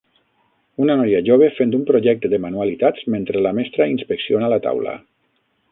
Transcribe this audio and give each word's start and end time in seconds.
Una 0.85 0.95
noia 1.01 1.19
jove 1.27 1.49
fent 1.59 1.75
un 1.79 1.83
projecte 1.91 2.33
de 2.33 2.41
manualitats 2.47 3.07
mentre 3.17 3.45
la 3.49 3.53
mestra 3.61 3.91
inspecciona 3.95 4.51
la 4.57 4.63
taula. 4.65 5.01